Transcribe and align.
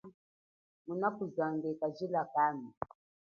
Ngunakuzange 0.83 1.69
kajila 1.79 2.21
kami. 2.33 2.67